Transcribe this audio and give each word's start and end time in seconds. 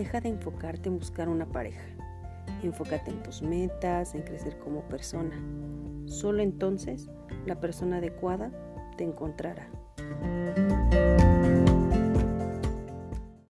Deja 0.00 0.18
de 0.18 0.30
enfocarte 0.30 0.88
en 0.88 0.98
buscar 0.98 1.28
una 1.28 1.44
pareja. 1.44 1.84
Enfócate 2.62 3.10
en 3.10 3.22
tus 3.22 3.42
metas, 3.42 4.14
en 4.14 4.22
crecer 4.22 4.58
como 4.58 4.80
persona. 4.88 5.38
Solo 6.06 6.40
entonces 6.40 7.10
la 7.44 7.60
persona 7.60 7.98
adecuada 7.98 8.50
te 8.96 9.04
encontrará. 9.04 9.68